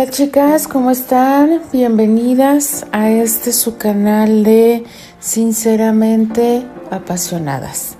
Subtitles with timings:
[0.00, 1.60] Hola chicas, ¿cómo están?
[1.70, 4.84] Bienvenidas a este su canal de
[5.18, 7.96] Sinceramente Apasionadas.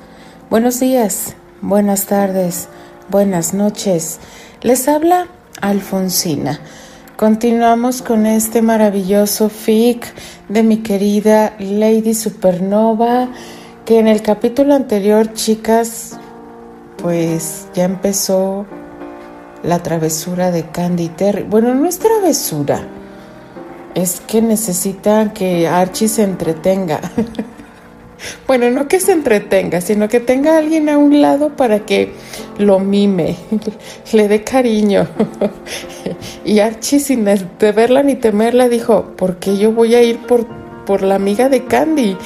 [0.49, 2.69] Buenos días, buenas tardes,
[3.11, 4.19] buenas noches.
[4.63, 5.27] Les habla
[5.61, 6.59] Alfonsina.
[7.17, 10.07] Continuamos con este maravilloso fic
[10.49, 13.29] de mi querida Lady Supernova,
[13.85, 16.19] que en el capítulo anterior, chicas,
[16.97, 18.65] pues ya empezó
[19.63, 21.43] la travesura de Candy Terry.
[21.45, 22.87] Bueno, no es travesura,
[23.95, 27.01] es que necesita que Archie se entretenga.
[28.47, 32.13] bueno, no que se entretenga, sino que tenga a alguien a un lado para que
[32.59, 33.37] lo mime,
[34.13, 35.09] le dé cariño.
[36.45, 40.60] y Archie, sin verla ni temerla, dijo, ¿por qué yo voy a ir por,
[40.91, 42.17] por la amiga de Candy?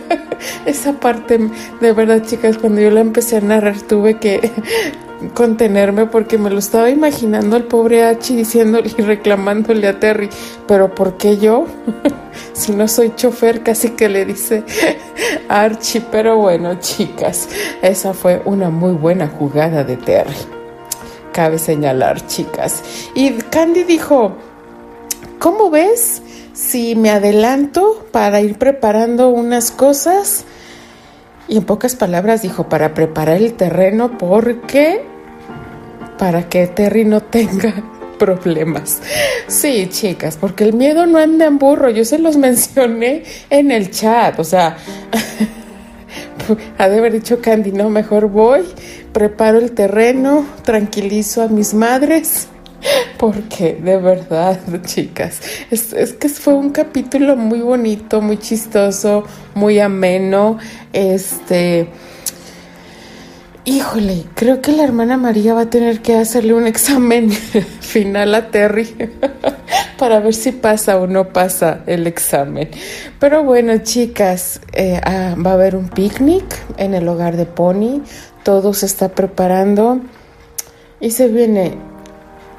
[0.66, 1.38] Esa parte,
[1.80, 4.50] de verdad, chicas, cuando yo la empecé a narrar, tuve que
[5.34, 10.28] contenerme porque me lo estaba imaginando al pobre Archie diciéndole y reclamándole a Terry,
[10.66, 11.66] pero ¿por qué yo?
[12.52, 14.64] si no soy chofer, casi que le dice
[15.48, 17.48] Archie, pero bueno, chicas,
[17.80, 20.34] esa fue una muy buena jugada de Terry.
[21.32, 22.82] Cabe señalar, chicas.
[23.14, 24.32] Y Candy dijo,
[25.38, 26.22] ¿cómo ves
[26.60, 30.44] si me adelanto para ir preparando unas cosas?
[31.48, 35.02] Y en pocas palabras dijo, para preparar el terreno porque
[36.18, 37.72] para que Terry no tenga
[38.18, 39.00] problemas.
[39.46, 41.88] Sí, chicas, porque el miedo no anda en burro.
[41.88, 44.38] Yo se los mencioné en el chat.
[44.38, 44.76] O sea,
[46.78, 48.66] ha de haber dicho Candy, no, mejor voy,
[49.14, 52.48] preparo el terreno, tranquilizo a mis madres.
[53.18, 59.78] Porque de verdad, chicas, es, es, que fue un capítulo muy bonito, muy chistoso, muy
[59.78, 60.58] ameno.
[60.92, 61.88] Este
[63.66, 68.50] Híjole, creo que la hermana María va a tener que hacerle un examen final a
[68.50, 69.10] Terry
[69.98, 72.70] para ver si pasa o no pasa el examen.
[73.18, 76.44] Pero bueno, chicas, eh, ah, va a haber un picnic
[76.78, 78.00] en el hogar de Pony.
[78.42, 80.00] Todo se está preparando
[80.98, 81.74] y se viene,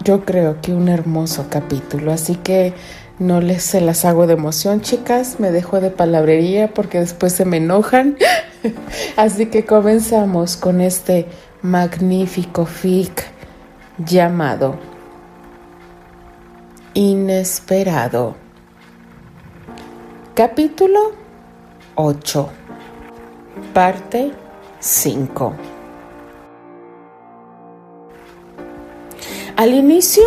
[0.03, 2.11] yo creo que un hermoso capítulo.
[2.11, 2.73] Así que
[3.19, 5.39] no les se las hago de emoción, chicas.
[5.39, 8.17] Me dejo de palabrería porque después se me enojan.
[9.15, 11.27] Así que comenzamos con este
[11.61, 13.23] magnífico fic
[13.97, 14.75] llamado
[16.93, 18.35] Inesperado.
[20.33, 20.99] Capítulo
[21.95, 22.49] 8.
[23.73, 24.31] Parte
[24.79, 25.53] 5.
[29.61, 30.23] Al inicio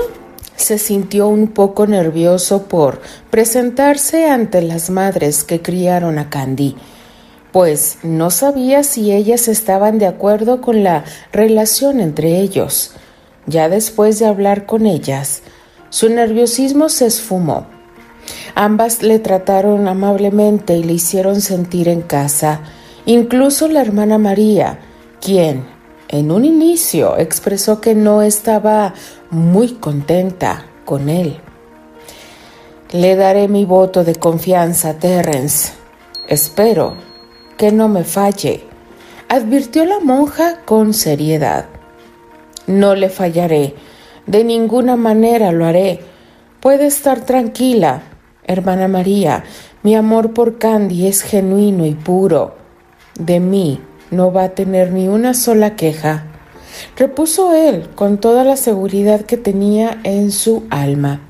[0.55, 3.01] se sintió un poco nervioso por
[3.31, 6.77] presentarse ante las madres que criaron a Candy,
[7.51, 11.03] pues no sabía si ellas estaban de acuerdo con la
[11.33, 12.93] relación entre ellos.
[13.47, 15.43] Ya después de hablar con ellas,
[15.91, 17.67] su nerviosismo se esfumó.
[18.55, 22.61] Ambas le trataron amablemente y le hicieron sentir en casa,
[23.05, 24.79] incluso la hermana María,
[25.21, 25.74] quien,
[26.15, 28.95] en un inicio, expresó que no estaba
[29.31, 31.41] muy contenta con él.
[32.93, 35.73] Le daré mi voto de confianza, Terence.
[36.29, 36.95] Espero
[37.57, 38.63] que no me falle,
[39.29, 41.67] advirtió la monja con seriedad.
[42.69, 43.75] No le fallaré,
[44.29, 45.99] de ninguna manera lo haré.
[46.61, 48.03] Puede estar tranquila,
[48.45, 49.43] hermana María,
[49.83, 52.55] mi amor por Candy es genuino y puro.
[53.19, 53.81] De mí
[54.15, 56.25] no va a tener ni una sola queja
[56.97, 61.21] repuso él con toda la seguridad que tenía en su alma.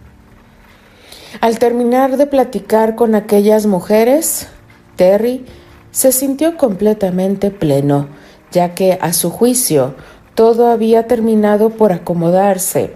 [1.40, 4.48] Al terminar de platicar con aquellas mujeres,
[4.96, 5.44] Terry
[5.90, 8.08] se sintió completamente pleno,
[8.50, 9.94] ya que a su juicio
[10.34, 12.92] todo había terminado por acomodarse.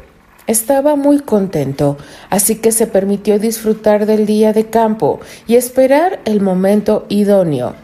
[0.46, 1.98] Estaba muy contento,
[2.30, 7.74] así que se permitió disfrutar del día de campo y esperar el momento idóneo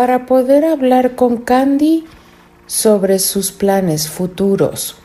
[0.00, 2.06] para poder hablar con Candy
[2.66, 4.96] sobre sus planes futuros.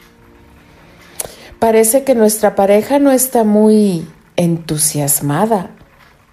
[1.59, 4.07] Parece que nuestra pareja no está muy
[4.37, 5.71] entusiasmada,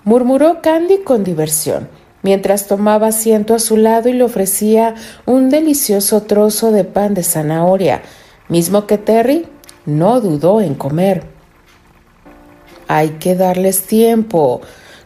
[0.04, 1.88] murmuró Candy con diversión,
[2.22, 4.94] mientras tomaba asiento a su lado y le ofrecía
[5.26, 8.02] un delicioso trozo de pan de zanahoria,
[8.48, 9.48] mismo que Terry
[9.86, 11.24] no dudó en comer.
[12.86, 14.60] Hay que darles tiempo.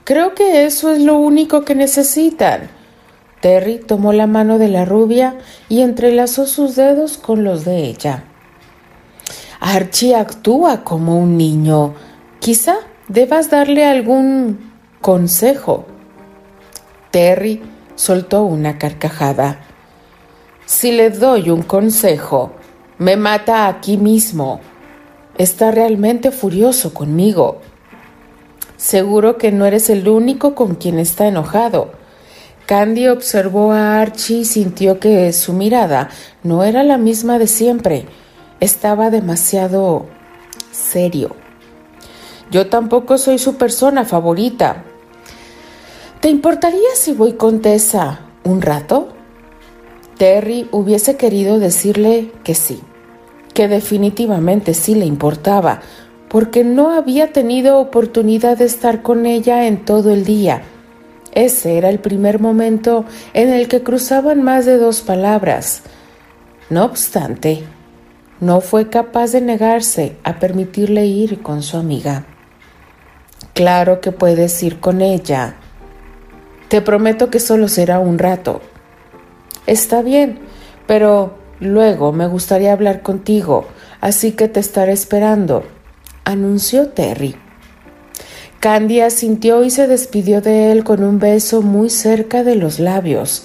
[0.05, 2.75] Creo que eso es lo único que necesitan.
[3.41, 5.37] Terry tomó la mano de la rubia
[5.69, 8.25] y entrelazó sus dedos con los de ella.
[9.61, 11.94] Archie actúa como un niño.
[12.41, 12.77] Quizá
[13.09, 15.87] debas darle algún consejo.
[17.11, 17.62] Terry
[17.94, 19.61] soltó una carcajada.
[20.67, 22.53] Si le doy un consejo,
[22.99, 24.61] me mata aquí mismo.
[25.38, 27.61] está realmente furioso conmigo.
[28.79, 31.96] Seguro que no eres el único con quien está enojado.
[32.67, 36.11] Candy observó a Archie y sintió que su mirada
[36.43, 38.07] no era la misma de siempre.
[38.59, 40.07] Estaba demasiado
[40.73, 41.37] serio.
[42.51, 44.83] Yo tampoco soy su persona favorita.
[46.21, 49.12] ¿Te importaría si voy con Tessa un rato?
[50.19, 52.81] Terry hubiese querido decirle que sí,
[53.55, 55.83] que definitivamente sí le importaba,
[56.29, 60.65] porque no había tenido oportunidad de estar con ella en todo el día.
[61.37, 63.05] Ese era el primer momento
[63.35, 65.83] en el que cruzaban más de dos palabras.
[66.71, 67.62] No obstante,
[68.41, 72.25] no fue capaz de negarse a permitirle ir con su amiga.
[73.53, 75.56] Claro que puedes ir con ella.
[76.69, 78.62] Te prometo que solo será un rato.
[79.67, 80.38] Está bien,
[80.87, 83.67] pero luego me gustaría hablar contigo,
[84.00, 85.65] así que te estaré esperando,
[86.25, 87.37] anunció Terry.
[88.67, 93.45] Candy asintió y se despidió de él con un beso muy cerca de los labios.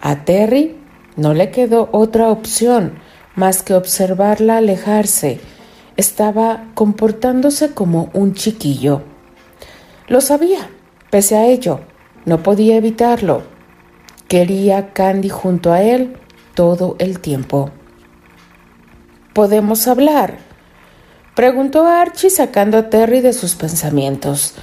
[0.00, 0.74] A Terry
[1.14, 2.94] no le quedó otra opción
[3.36, 5.38] más que observarla alejarse.
[5.96, 9.02] Estaba comportándose como un chiquillo.
[10.08, 10.68] Lo sabía,
[11.08, 11.78] pese a ello,
[12.24, 13.44] no podía evitarlo.
[14.26, 16.16] Quería Candy junto a él
[16.56, 17.70] todo el tiempo.
[19.34, 20.38] ¿Podemos hablar?
[21.34, 24.54] Preguntó Archie sacando a Terry de sus pensamientos.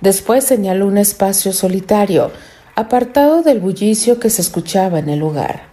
[0.00, 2.30] Después señaló un espacio solitario,
[2.76, 5.64] apartado del bullicio que se escuchaba en el lugar.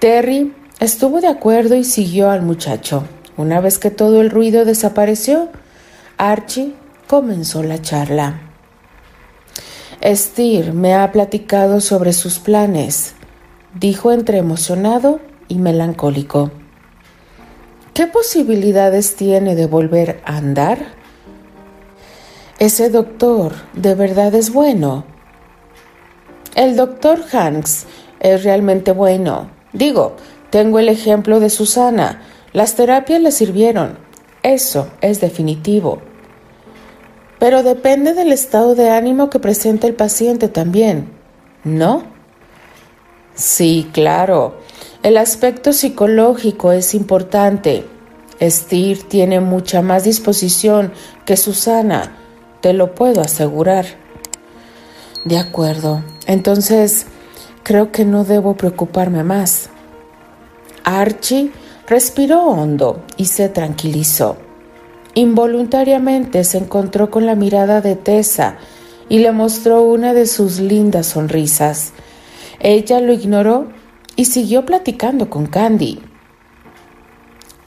[0.00, 3.04] Terry estuvo de acuerdo y siguió al muchacho.
[3.36, 5.48] Una vez que todo el ruido desapareció,
[6.16, 6.74] Archie
[7.06, 8.40] comenzó la charla.
[10.02, 13.14] Steer me ha platicado sobre sus planes,
[13.78, 16.50] dijo entre emocionado y melancólico.
[17.98, 20.78] ¿Qué posibilidades tiene de volver a andar?
[22.60, 25.04] Ese doctor de verdad es bueno.
[26.54, 27.86] El doctor Hanks
[28.20, 29.50] es realmente bueno.
[29.72, 30.14] Digo,
[30.50, 32.22] tengo el ejemplo de Susana.
[32.52, 33.98] Las terapias le sirvieron.
[34.44, 36.00] Eso es definitivo
[37.40, 41.12] pero depende del estado de ánimo que presenta el paciente también,
[41.64, 42.02] ¿no?
[43.34, 44.58] Sí, claro.
[45.02, 47.84] El aspecto psicológico es importante.
[48.40, 50.92] Steer tiene mucha más disposición
[51.24, 52.16] que Susana,
[52.60, 53.86] te lo puedo asegurar.
[55.24, 56.02] De acuerdo.
[56.26, 57.06] Entonces,
[57.62, 59.70] creo que no debo preocuparme más.
[60.82, 61.52] Archie
[61.86, 64.36] respiró hondo y se tranquilizó.
[65.14, 68.56] Involuntariamente se encontró con la mirada de Tessa
[69.08, 71.92] y le mostró una de sus lindas sonrisas.
[72.60, 73.77] Ella lo ignoró
[74.18, 76.00] y siguió platicando con Candy.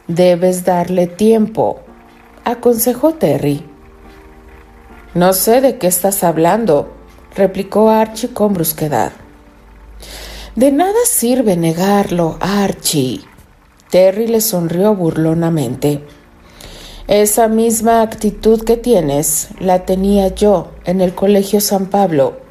[0.08, 1.80] Debes darle tiempo,
[2.44, 3.66] aconsejó Terry.
[5.14, 6.92] No sé de qué estás hablando,
[7.38, 9.14] replicó Archie con brusquedad.
[10.58, 13.22] De nada sirve negarlo, Archie.
[13.90, 16.04] Terry le sonrió burlonamente.
[17.08, 22.51] Esa misma actitud que tienes la tenía yo en el Colegio San Pablo.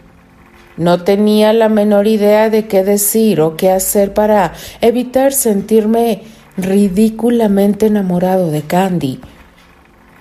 [0.80, 6.22] No tenía la menor idea de qué decir o qué hacer para evitar sentirme
[6.56, 9.20] ridículamente enamorado de Candy.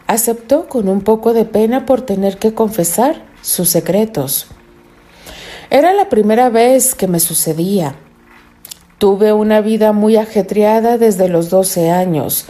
[0.05, 4.47] Aceptó con un poco de pena por tener que confesar sus secretos.
[5.69, 7.95] Era la primera vez que me sucedía.
[8.97, 12.47] Tuve una vida muy ajetreada desde los doce años,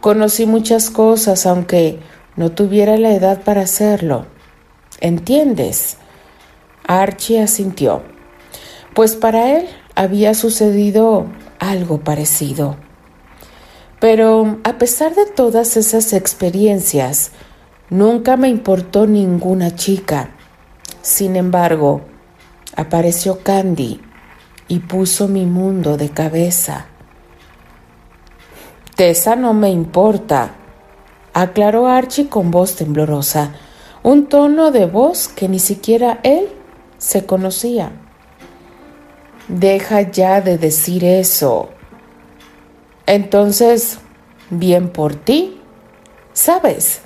[0.00, 2.00] Conocí muchas cosas aunque
[2.34, 4.26] no tuviera la edad para hacerlo.
[5.00, 5.96] ¿Entiendes?
[6.86, 8.02] Archie asintió,
[8.94, 11.26] pues para él había sucedido
[11.58, 12.76] algo parecido.
[14.00, 17.30] Pero a pesar de todas esas experiencias,
[17.88, 20.30] nunca me importó ninguna chica.
[21.02, 22.00] Sin embargo,
[22.74, 24.00] apareció Candy
[24.68, 26.86] y puso mi mundo de cabeza.
[28.96, 30.54] Tessa no me importa,
[31.32, 33.52] aclaró Archie con voz temblorosa,
[34.02, 36.48] un tono de voz que ni siquiera él
[37.02, 37.90] se conocía.
[39.48, 41.70] Deja ya de decir eso.
[43.06, 43.98] Entonces,
[44.50, 45.60] bien por ti.
[46.32, 47.00] Sabes,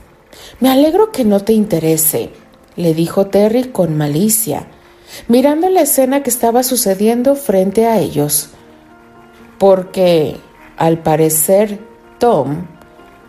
[0.60, 2.30] me alegro que no te interese,
[2.76, 4.66] le dijo Terry con malicia,
[5.28, 8.50] mirando la escena que estaba sucediendo frente a ellos,
[9.58, 10.36] porque
[10.76, 11.80] al parecer,
[12.18, 12.66] Tom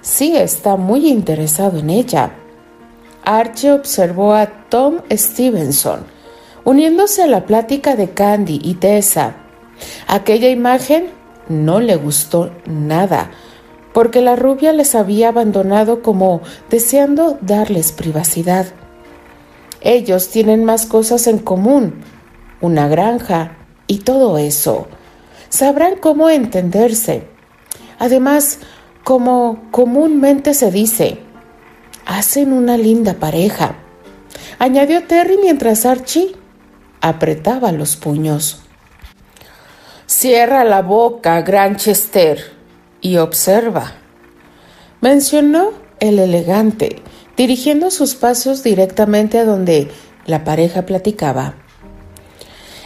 [0.02, 2.36] sí está muy interesado en ella.
[3.24, 6.17] Archie observó a Tom Stevenson,
[6.68, 9.38] uniéndose a la plática de Candy y Tessa.
[10.06, 11.06] Aquella imagen
[11.48, 13.32] no le gustó nada,
[13.94, 18.66] porque la rubia les había abandonado como deseando darles privacidad.
[19.80, 22.02] Ellos tienen más cosas en común,
[22.60, 23.56] una granja
[23.88, 24.90] y todo eso.
[25.48, 27.30] Sabrán cómo entenderse.
[27.98, 28.60] Además,
[29.06, 31.20] como comúnmente se dice,
[32.06, 33.78] hacen una linda pareja,
[34.60, 36.36] añadió Terry mientras Archie
[37.02, 38.62] apretaba los puños.
[40.06, 42.52] Cierra la boca, Granchester,
[43.02, 43.94] y observa,
[45.02, 47.02] mencionó el elegante,
[47.36, 49.90] dirigiendo sus pasos directamente a donde
[50.26, 51.56] la pareja platicaba.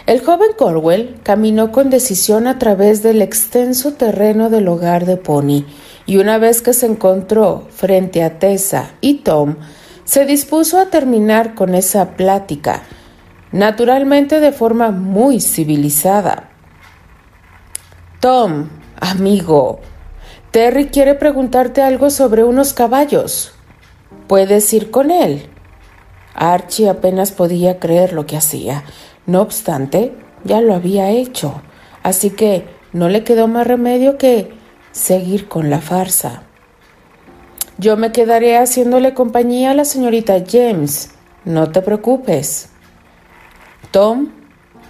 [0.07, 5.65] El joven Corwell caminó con decisión a través del extenso terreno del hogar de Pony
[6.05, 9.57] y una vez que se encontró frente a Tessa y Tom,
[10.03, 12.83] se dispuso a terminar con esa plática,
[13.51, 16.49] naturalmente de forma muy civilizada.
[18.19, 19.79] Tom, amigo,
[20.51, 23.53] Terry quiere preguntarte algo sobre unos caballos.
[24.27, 25.47] ¿Puedes ir con él?
[26.33, 28.83] Archie apenas podía creer lo que hacía.
[29.25, 31.61] No obstante, ya lo había hecho,
[32.03, 34.53] así que no le quedó más remedio que
[34.91, 36.43] seguir con la farsa.
[37.77, 41.11] Yo me quedaré haciéndole compañía a la señorita James.
[41.45, 42.70] No te preocupes.
[43.91, 44.29] Tom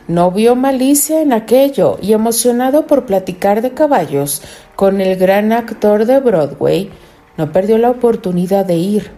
[0.08, 4.41] no vio malicia en aquello y emocionado por platicar de caballos
[4.75, 6.89] con el gran actor de Broadway,
[7.38, 9.12] no perdió la oportunidad de ir.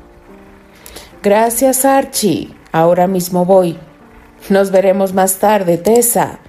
[1.22, 2.54] Gracias, Archie.
[2.72, 3.78] Ahora mismo voy.
[4.50, 6.40] Nos veremos más tarde, Tessa,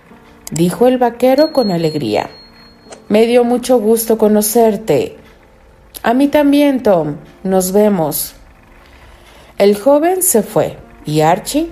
[0.51, 2.29] dijo el vaquero con alegría.
[3.09, 5.17] Me dio mucho gusto conocerte.
[6.03, 7.17] A mí también, Tom.
[7.45, 8.35] Nos vemos.
[9.59, 10.77] El joven se fue
[11.07, 11.71] y Archie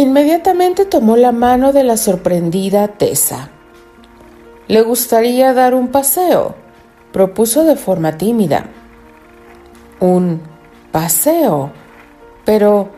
[0.00, 3.50] inmediatamente tomó la mano de la sorprendida Tessa.
[4.68, 6.66] ¿Le gustaría dar un paseo?
[7.16, 8.66] propuso de forma tímida.
[10.00, 10.42] Un
[10.92, 11.72] paseo.
[12.44, 12.90] Pero,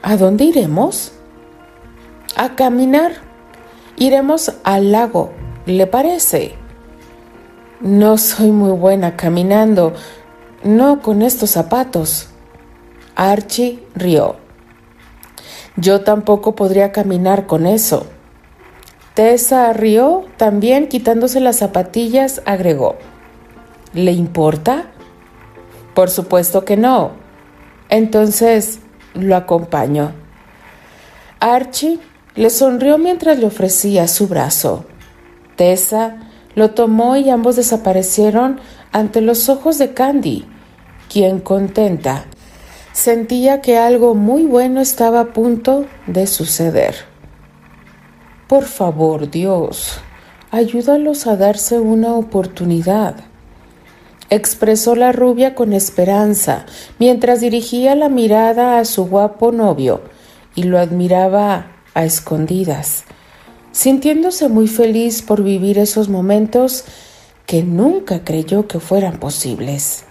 [0.00, 1.10] ¿a dónde iremos?
[2.36, 3.14] A caminar.
[3.96, 5.32] Iremos al lago,
[5.66, 6.54] ¿le parece?
[7.80, 9.92] No soy muy buena caminando,
[10.62, 12.28] no con estos zapatos.
[13.16, 14.41] Archie rió.
[15.76, 18.06] Yo tampoco podría caminar con eso.
[19.14, 22.96] Tessa rió, también quitándose las zapatillas, agregó.
[23.94, 24.86] ¿Le importa?
[25.94, 27.12] Por supuesto que no.
[27.88, 28.80] Entonces
[29.14, 30.12] lo acompaño.
[31.40, 31.98] Archie
[32.34, 34.84] le sonrió mientras le ofrecía su brazo.
[35.56, 36.16] Tessa
[36.54, 38.60] lo tomó y ambos desaparecieron
[38.92, 40.46] ante los ojos de Candy,
[41.10, 42.26] quien contenta
[42.92, 46.94] sentía que algo muy bueno estaba a punto de suceder.
[48.48, 50.00] Por favor, Dios,
[50.50, 53.16] ayúdalos a darse una oportunidad,
[54.30, 56.66] expresó la rubia con esperanza
[56.98, 60.02] mientras dirigía la mirada a su guapo novio
[60.54, 63.04] y lo admiraba a escondidas
[63.72, 66.84] sintiéndose muy feliz por vivir esos momentos
[67.46, 70.04] que nunca creyó que fueran posibles.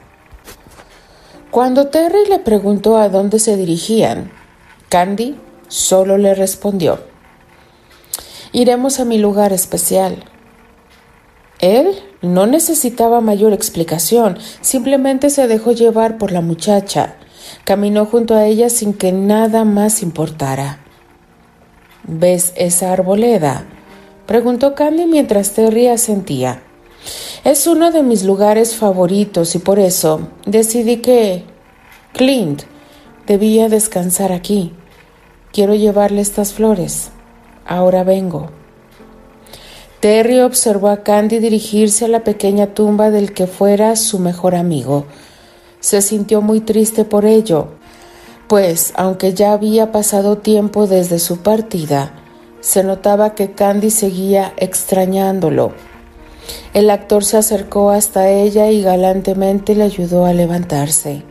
[1.51, 4.31] Cuando Terry le preguntó a dónde se dirigían,
[4.88, 5.36] Candy
[5.67, 7.01] solo le respondió,
[8.53, 10.24] Iremos a mi lugar especial.
[11.60, 17.15] Él no necesitaba mayor explicación, simplemente se dejó llevar por la muchacha,
[17.65, 20.79] caminó junto a ella sin que nada más importara.
[22.03, 23.65] ¿Ves esa arboleda?
[24.25, 26.63] preguntó Candy mientras Terry asentía.
[27.43, 31.43] Es uno de mis lugares favoritos y por eso decidí que
[32.13, 32.63] Clint
[33.25, 34.74] debía descansar aquí.
[35.51, 37.10] Quiero llevarle estas flores.
[37.65, 38.50] Ahora vengo.
[40.01, 45.05] Terry observó a Candy dirigirse a la pequeña tumba del que fuera su mejor amigo.
[45.79, 47.70] Se sintió muy triste por ello,
[48.48, 52.13] pues aunque ya había pasado tiempo desde su partida,
[52.62, 55.74] se notaba que Candy seguía extrañándolo.
[56.74, 61.24] El actor se acercó hasta ella y galantemente le ayudó a levantarse.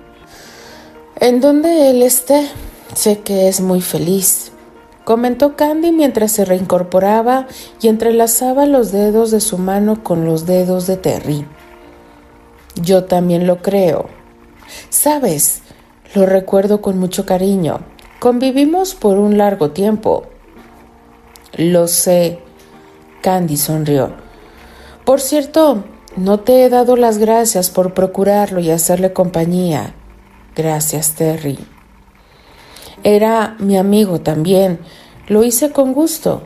[1.17, 2.49] En donde él esté,
[2.95, 4.53] sé que es muy feliz,
[5.05, 7.47] comentó Candy mientras se reincorporaba
[7.81, 11.47] y entrelazaba los dedos de su mano con los dedos de Terry.
[12.77, 14.07] Yo también lo creo.
[14.89, 15.63] Sabes,
[16.15, 17.81] lo recuerdo con mucho cariño.
[18.19, 20.27] Convivimos por un largo tiempo.
[21.57, 22.39] Lo sé.
[23.23, 24.30] Candy sonrió.
[25.05, 25.85] Por cierto,
[26.17, 29.95] no te he dado las gracias por procurarlo y hacerle compañía.
[30.57, 31.59] Gracias, Terry.
[33.03, 34.81] Era mi amigo también.
[35.29, 36.43] Lo hice con gusto.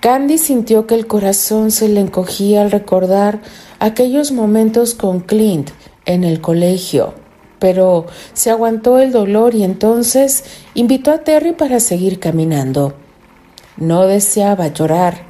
[0.00, 3.40] Candy sintió que el corazón se le encogía al recordar
[3.80, 5.70] aquellos momentos con Clint
[6.04, 7.14] en el colegio,
[7.58, 12.94] pero se aguantó el dolor y entonces invitó a Terry para seguir caminando.
[13.76, 15.27] No deseaba llorar,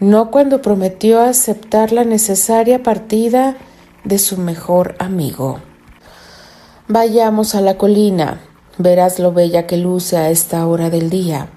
[0.00, 3.56] no cuando prometió aceptar la necesaria partida
[4.04, 5.60] de su mejor amigo.
[6.88, 8.40] Vayamos a la colina,
[8.78, 11.48] verás lo bella que luce a esta hora del día.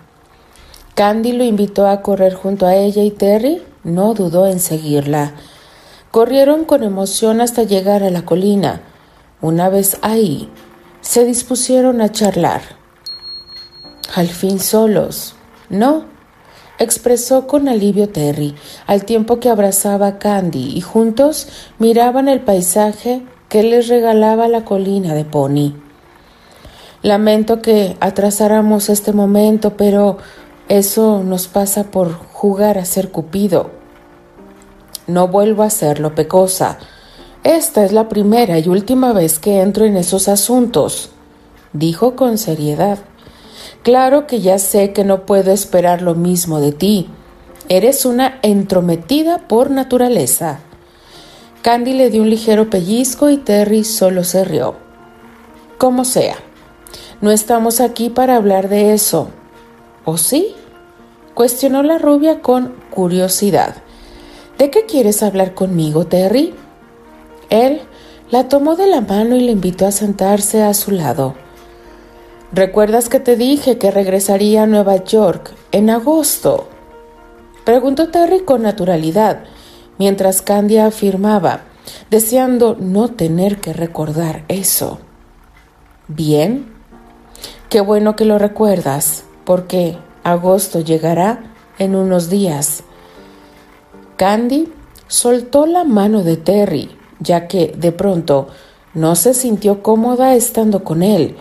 [0.96, 5.34] Candy lo invitó a correr junto a ella y Terry no dudó en seguirla.
[6.12, 8.82] Corrieron con emoción hasta llegar a la colina.
[9.42, 10.50] Una vez ahí,
[11.02, 12.62] se dispusieron a charlar.
[14.16, 15.36] Al fin solos.
[15.70, 16.06] No,
[16.80, 18.56] expresó con alivio Terry,
[18.88, 24.64] al tiempo que abrazaba a Candy y juntos miraban el paisaje que les regalaba la
[24.64, 25.74] colina de Pony.
[27.02, 30.18] Lamento que atrasáramos este momento, pero
[30.68, 33.72] eso nos pasa por jugar a ser Cupido.
[35.08, 36.78] No vuelvo a hacerlo, Pecosa.
[37.44, 41.10] Esta es la primera y última vez que entro en esos asuntos,
[41.74, 43.00] dijo con seriedad.
[43.84, 47.10] Claro que ya sé que no puedo esperar lo mismo de ti.
[47.70, 50.60] Eres una entrometida por naturaleza.
[51.62, 54.76] Candy le dio un ligero pellizco y Terry solo se rió.
[55.78, 56.36] Como sea,
[57.22, 59.30] no estamos aquí para hablar de eso.
[60.06, 60.56] ¿O sí?
[61.34, 63.76] cuestionó la rubia con curiosidad.
[64.58, 66.54] ¿De qué quieres hablar conmigo, Terry?
[67.50, 67.82] Él
[68.30, 71.36] la tomó de la mano y le invitó a sentarse a su lado.
[72.52, 76.68] ¿Recuerdas que te dije que regresaría a Nueva York en agosto?
[77.64, 79.44] Preguntó Terry con naturalidad,
[80.00, 81.62] mientras Candia afirmaba,
[82.10, 85.00] deseando no tener que recordar eso.
[86.08, 86.74] Bien,
[87.70, 92.84] qué bueno que lo recuerdas, porque Agosto llegará en unos días.
[94.16, 94.74] Candy
[95.08, 98.48] soltó la mano de Terry, ya que de pronto
[98.96, 101.38] no se sintió cómoda estando con él.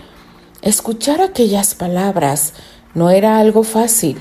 [0.62, 2.54] Escuchar aquellas palabras
[2.94, 4.18] no era algo fácil.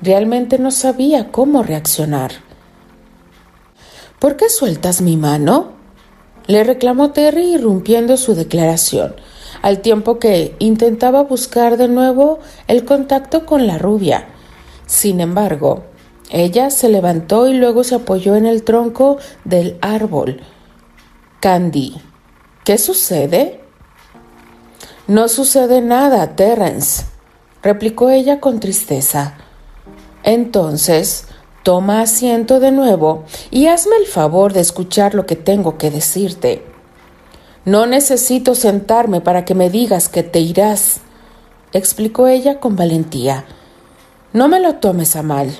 [0.00, 2.32] Realmente no sabía cómo reaccionar.
[4.18, 5.74] ¿Por qué sueltas mi mano?
[6.46, 9.16] le reclamó Terry irrumpiendo su declaración
[9.62, 14.28] al tiempo que intentaba buscar de nuevo el contacto con la rubia.
[14.86, 15.84] Sin embargo,
[16.30, 20.40] ella se levantó y luego se apoyó en el tronco del árbol.
[21.40, 21.96] Candy,
[22.64, 23.65] ¿qué sucede?
[25.08, 27.04] No sucede nada, Terence,
[27.62, 29.34] replicó ella con tristeza.
[30.24, 31.26] Entonces,
[31.62, 36.64] toma asiento de nuevo y hazme el favor de escuchar lo que tengo que decirte.
[37.64, 40.98] No necesito sentarme para que me digas que te irás,
[41.72, 43.44] explicó ella con valentía.
[44.32, 45.56] No me lo tomes a mal.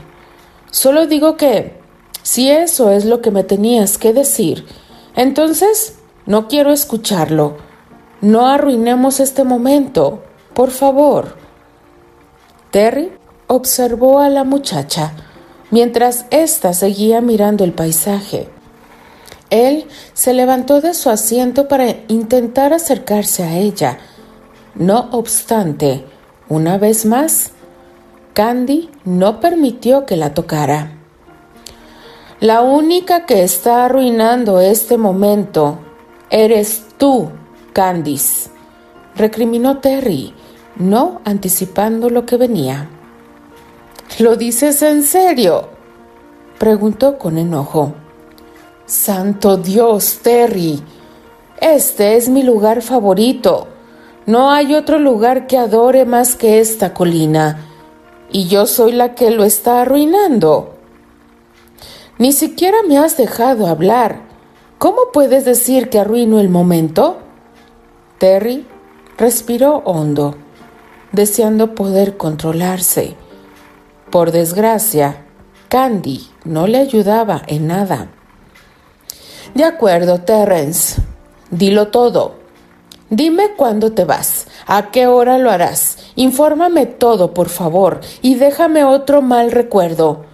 [0.73, 1.79] Solo digo que,
[2.25, 4.67] si eso es lo que me tenías que decir,
[5.15, 5.95] entonces
[6.27, 7.66] no quiero escucharlo.
[8.27, 11.37] No arruinemos este momento, por favor.
[12.73, 13.13] Terry
[13.47, 15.13] observó a la muchacha
[15.71, 18.49] mientras ésta seguía mirando el paisaje.
[19.51, 23.99] Él se levantó de su asiento para intentar acercarse a ella.
[24.75, 26.05] No obstante,
[26.49, 27.53] una vez más,
[28.35, 30.99] Candy no permitió que la tocara.
[32.41, 35.79] La única que está arruinando este momento
[36.29, 37.31] eres tú,
[37.77, 38.49] Candice,
[39.17, 40.33] recriminó Terry,
[40.77, 42.89] no anticipando lo que venía.
[44.19, 45.69] ¿Lo dices en serio?
[46.57, 47.93] preguntó con enojo.
[48.87, 50.83] Santo Dios, Terry,
[51.61, 53.67] este es mi lugar favorito.
[54.25, 57.61] No hay otro lugar que adore más que esta colina,
[58.33, 60.77] y yo soy la que lo está arruinando.
[62.17, 64.23] Ni siquiera me has dejado hablar.
[64.79, 67.19] ¿Cómo puedes decir que arruino el momento?
[68.19, 68.67] Terry
[69.19, 70.37] respiró hondo,
[71.13, 73.15] deseando poder controlarse.
[74.11, 75.27] Por desgracia,
[75.69, 78.09] Candy no le ayudaba en nada.
[79.55, 81.03] De acuerdo, Terence.
[81.51, 82.37] Dilo todo.
[83.11, 85.99] Dime cuándo te vas, a qué hora lo harás.
[86.17, 90.25] Infórmame todo, por favor, y déjame otro mal recuerdo.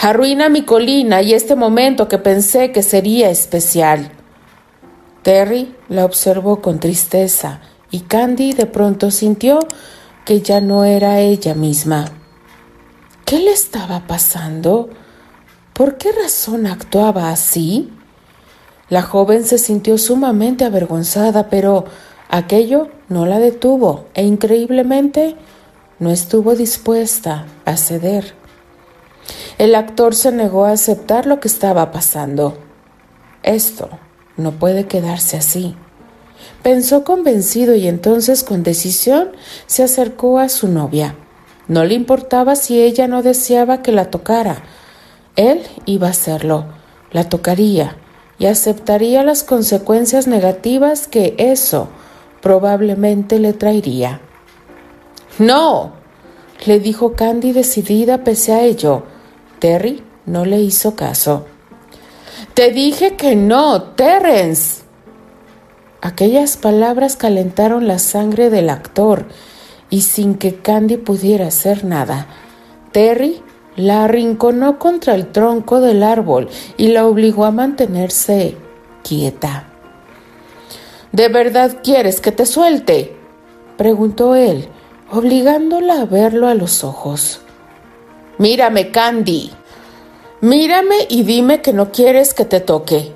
[0.00, 4.12] Arruina mi colina y este momento que pensé que sería especial.
[5.22, 9.60] Terry la observó con tristeza y Candy de pronto sintió
[10.24, 12.06] que ya no era ella misma.
[13.24, 14.90] ¿Qué le estaba pasando?
[15.72, 17.92] ¿Por qué razón actuaba así?
[18.88, 21.84] La joven se sintió sumamente avergonzada, pero
[22.30, 25.36] aquello no la detuvo e increíblemente
[25.98, 28.34] no estuvo dispuesta a ceder.
[29.58, 32.56] El actor se negó a aceptar lo que estaba pasando.
[33.42, 33.90] Esto
[34.38, 35.76] no puede quedarse así.
[36.62, 39.32] Pensó convencido y entonces con decisión
[39.66, 41.14] se acercó a su novia.
[41.66, 44.62] No le importaba si ella no deseaba que la tocara.
[45.36, 46.64] Él iba a hacerlo,
[47.12, 47.96] la tocaría
[48.38, 51.88] y aceptaría las consecuencias negativas que eso
[52.40, 54.20] probablemente le traería.
[55.38, 55.92] No,
[56.66, 59.04] le dijo Candy decidida pese a ello.
[59.58, 61.46] Terry no le hizo caso.
[62.58, 64.82] Te dije que no, Terence.
[66.00, 69.26] Aquellas palabras calentaron la sangre del actor
[69.90, 72.26] y sin que Candy pudiera hacer nada,
[72.90, 73.40] Terry
[73.76, 78.56] la arrinconó contra el tronco del árbol y la obligó a mantenerse
[79.04, 79.68] quieta.
[81.12, 83.16] ¿De verdad quieres que te suelte?
[83.76, 84.66] preguntó él,
[85.12, 87.40] obligándola a verlo a los ojos.
[88.36, 89.52] Mírame, Candy.
[90.40, 93.12] Mírame y dime que no quieres que te toque.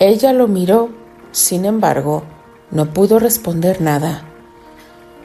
[0.00, 0.90] Ella lo miró,
[1.30, 2.24] sin embargo,
[2.72, 4.24] no pudo responder nada.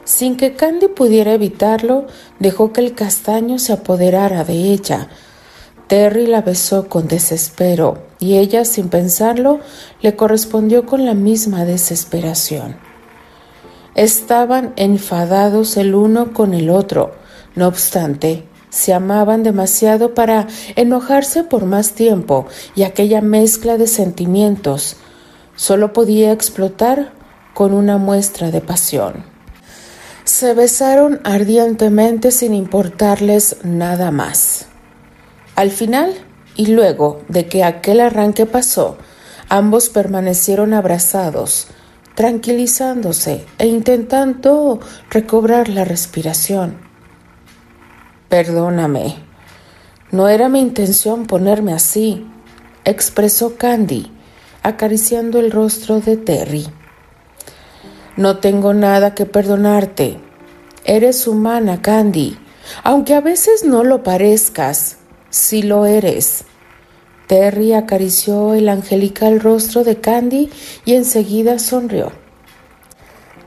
[0.04, 2.06] Sin que Candy pudiera evitarlo,
[2.38, 5.08] dejó que el castaño se apoderara de ella.
[5.88, 9.58] Terry la besó con desespero y ella, sin pensarlo,
[10.02, 12.76] le correspondió con la misma desesperación.
[13.96, 17.16] Estaban enfadados el uno con el otro.
[17.56, 24.96] No obstante, se amaban demasiado para enojarse por más tiempo y aquella mezcla de sentimientos
[25.56, 27.12] solo podía explotar
[27.52, 29.24] con una muestra de pasión.
[30.24, 34.66] Se besaron ardientemente sin importarles nada más.
[35.56, 36.14] Al final,
[36.56, 38.96] y luego de que aquel arranque pasó,
[39.48, 41.66] ambos permanecieron abrazados,
[42.14, 44.80] tranquilizándose e intentando
[45.10, 46.89] recobrar la respiración.
[48.30, 49.16] Perdóname.
[50.12, 52.24] No era mi intención ponerme así,
[52.84, 54.08] expresó Candy,
[54.62, 56.68] acariciando el rostro de Terry.
[58.16, 60.20] No tengo nada que perdonarte.
[60.84, 62.38] Eres humana, Candy,
[62.84, 64.98] aunque a veces no lo parezcas,
[65.30, 66.44] sí lo eres.
[67.26, 70.50] Terry acarició el angelical rostro de Candy
[70.84, 72.12] y enseguida sonrió.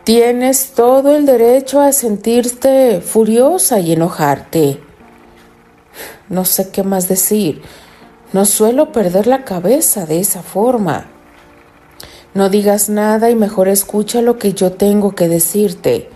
[0.04, 4.82] Tienes todo el derecho a sentirte furiosa y enojarte.
[6.28, 7.62] No sé qué más decir.
[8.34, 11.06] No suelo perder la cabeza de esa forma.
[12.34, 16.10] No digas nada y mejor escucha lo que yo tengo que decirte.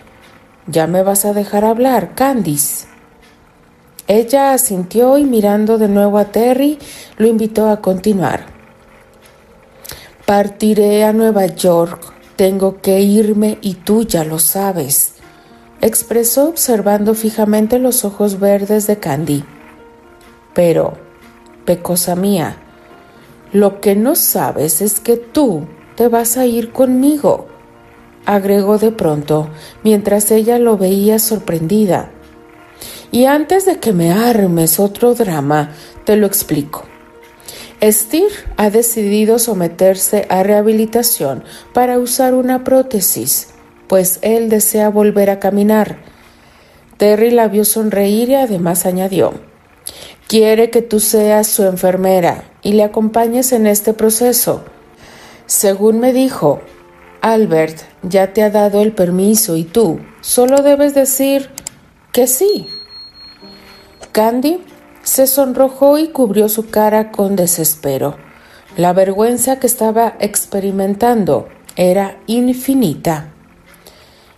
[0.66, 2.88] Ya me vas a dejar hablar, Candice.
[4.06, 6.78] Ella asintió y mirando de nuevo a Terry,
[7.16, 8.44] lo invitó a continuar.
[10.26, 15.14] Partiré a Nueva York tengo que irme y tú ya lo sabes,
[15.80, 19.42] expresó observando fijamente los ojos verdes de Candy.
[20.54, 20.92] Pero,
[21.64, 22.56] pecosa mía,
[23.52, 27.48] lo que no sabes es que tú te vas a ir conmigo,
[28.24, 29.48] agregó de pronto,
[29.82, 32.12] mientras ella lo veía sorprendida.
[33.10, 35.72] Y antes de que me armes otro drama,
[36.04, 36.84] te lo explico.
[37.82, 43.48] Steer ha decidido someterse a rehabilitación para usar una prótesis,
[43.86, 45.98] pues él desea volver a caminar.
[46.96, 49.34] Terry la vio sonreír y además añadió,
[50.26, 54.64] quiere que tú seas su enfermera y le acompañes en este proceso.
[55.46, 56.60] Según me dijo,
[57.20, 61.50] Albert ya te ha dado el permiso y tú solo debes decir
[62.12, 62.66] que sí.
[64.10, 64.60] Candy
[65.08, 68.18] se sonrojó y cubrió su cara con desespero.
[68.76, 73.30] La vergüenza que estaba experimentando era infinita.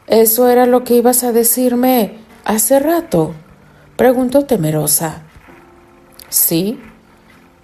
[0.07, 3.35] ¿Eso era lo que ibas a decirme hace rato?
[3.97, 5.23] preguntó temerosa.
[6.29, 6.79] Sí,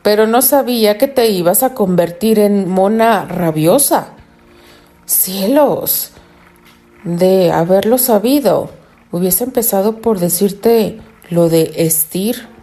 [0.03, 4.09] pero no sabía que te ibas a convertir en mona rabiosa.
[5.05, 6.11] Cielos,
[7.05, 8.71] de haberlo sabido,
[9.13, 12.56] hubiese empezado por decirte lo de estir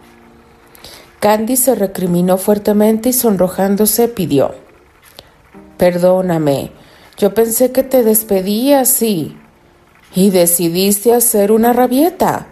[1.24, 4.54] Candy se recriminó fuertemente y sonrojándose pidió.
[5.78, 6.72] Perdóname,
[7.16, 9.34] yo pensé que te despedí así.
[10.14, 12.48] Y decidiste hacer una rabieta.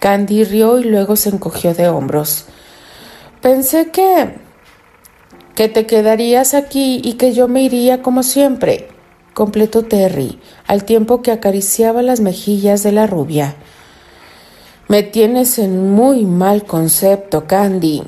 [0.00, 2.46] Candy rió y luego se encogió de hombros.
[3.40, 4.34] Pensé que...
[5.54, 8.88] que te quedarías aquí y que yo me iría como siempre,
[9.32, 13.54] completó Terry, al tiempo que acariciaba las mejillas de la rubia.
[14.88, 18.04] Me tienes en muy mal concepto, Candy,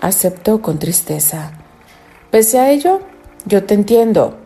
[0.00, 1.52] aceptó con tristeza.
[2.30, 3.00] Pese a ello,
[3.44, 4.38] yo te entiendo.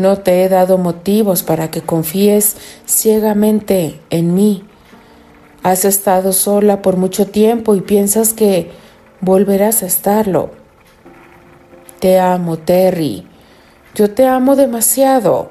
[0.00, 4.64] No te he dado motivos para que confíes ciegamente en mí.
[5.62, 8.72] Has estado sola por mucho tiempo y piensas que
[9.20, 10.50] volverás a estarlo.
[12.00, 13.28] Te amo, Terry.
[13.94, 15.50] Yo te amo demasiado,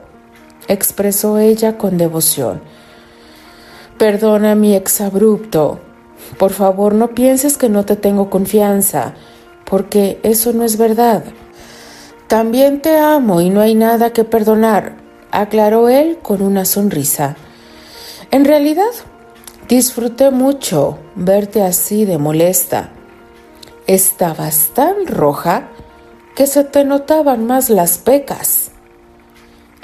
[0.68, 2.62] expresó ella con devoción.
[3.98, 5.80] Perdona mi exabrupto.
[6.38, 9.14] Por favor, no pienses que no te tengo confianza,
[9.64, 11.24] porque eso no es verdad.
[12.28, 14.98] También te amo y no hay nada que perdonar,
[15.32, 17.38] aclaró él con una sonrisa.
[18.32, 18.92] En realidad,
[19.70, 22.90] disfruté mucho verte así de molesta.
[23.88, 25.70] Estabas tan roja
[26.36, 28.65] que se te notaban más las pecas.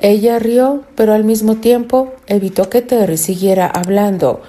[0.01, 4.41] Ella rió, pero al mismo tiempo evitó que Terry siguiera hablando.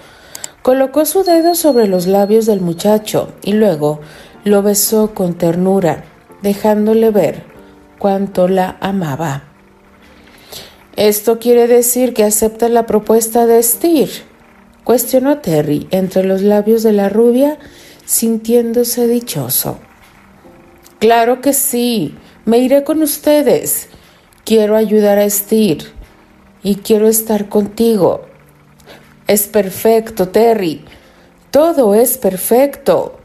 [0.63, 4.01] Colocó su dedo sobre los labios del muchacho y luego
[4.45, 6.05] lo besó con ternura,
[6.41, 7.45] dejándole ver
[7.99, 9.45] cuánto la amaba.
[10.97, 14.11] ¿Esto quiere decir que acepta la propuesta de Steer?
[14.85, 17.59] cuestionó Terry entre los labios de la rubia,
[18.05, 19.79] sintiéndose dichoso.
[20.99, 23.89] Claro que sí, me iré con ustedes.
[24.45, 25.85] Quiero ayudar a Steer
[26.63, 28.23] y quiero estar contigo.
[29.29, 30.85] Es perfecto, Terry.
[31.51, 33.19] Todo es perfecto.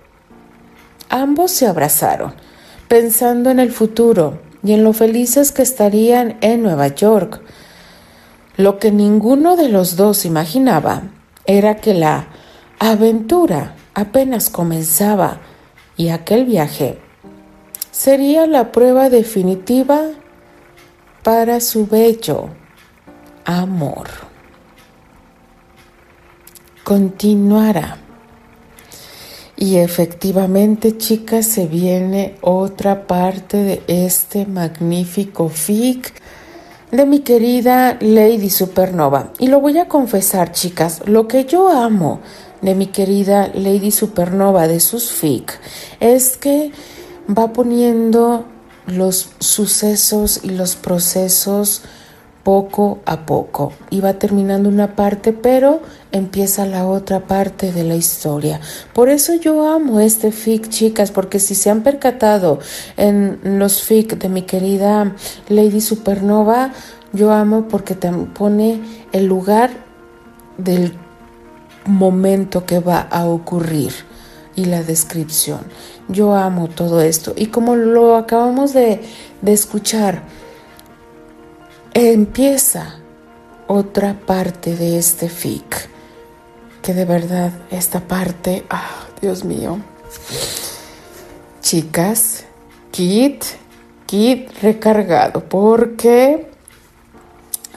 [1.10, 2.36] Ambos se abrazaron,
[2.88, 7.42] pensando en el futuro y en lo felices que estarían en Nueva York.
[8.56, 11.04] Lo que ninguno de los dos imaginaba
[11.46, 12.28] era que la
[12.78, 15.40] aventura apenas comenzaba
[15.96, 17.00] y aquel viaje
[17.90, 20.10] sería la prueba definitiva
[21.28, 22.48] para su bello
[23.44, 24.08] amor.
[26.86, 27.98] Continuará.
[29.58, 36.14] Y efectivamente, chicas, se viene otra parte de este magnífico fic
[36.92, 39.34] de mi querida Lady Supernova.
[39.38, 42.22] Y lo voy a confesar, chicas, lo que yo amo
[42.62, 45.60] de mi querida Lady Supernova de sus fic
[46.00, 46.72] es que
[47.30, 48.46] va poniendo
[48.88, 51.84] los sucesos y los procesos
[52.44, 53.74] poco a poco.
[53.90, 55.82] Y va terminando una parte pero
[56.14, 58.62] empieza la otra parte de la historia.
[58.94, 62.60] Por eso yo amo este fic chicas porque si se han percatado
[62.96, 65.14] en los fic de mi querida
[65.50, 66.72] Lady Supernova
[67.14, 69.72] yo amo porque te pone el lugar
[70.58, 70.94] del
[71.86, 73.92] momento que va a ocurrir
[74.58, 75.62] y la descripción
[76.08, 77.34] yo amo todo esto.
[77.36, 79.02] Y como lo acabamos de,
[79.46, 80.24] escuchar,
[81.94, 82.96] empieza
[83.68, 85.90] otra parte de este fic.
[86.82, 89.80] Que de verdad esta parte, ah, Dios mío.
[91.62, 92.46] Chicas,
[92.92, 93.44] kit,
[94.06, 96.50] kit recargado, porque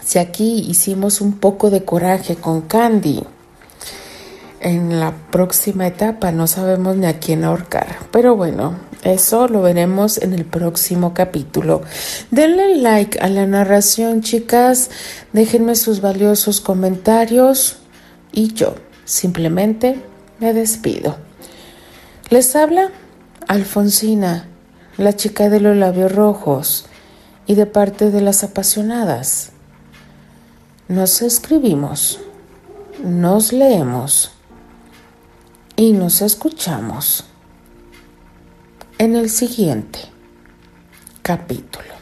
[0.04, 3.24] si aquí hicimos un poco de coraje con Candy,
[4.60, 7.96] en la próxima etapa no sabemos ni a quién ahorcar.
[8.12, 11.82] Pero bueno, eso lo veremos en el próximo capítulo.
[12.30, 14.90] Denle like a la narración, chicas.
[15.32, 17.78] Déjenme sus valiosos comentarios.
[18.32, 20.00] Y yo simplemente
[20.38, 21.16] me despido.
[22.28, 22.90] Les habla
[23.48, 24.46] Alfonsina,
[24.98, 26.86] la chica de los labios rojos,
[27.46, 29.50] y de parte de las apasionadas.
[30.86, 32.20] Nos escribimos,
[33.02, 34.32] nos leemos
[35.80, 37.24] y nos escuchamos
[38.98, 40.00] en el siguiente
[41.22, 41.94] capítulo.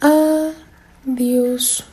[0.00, 1.84] Adiós.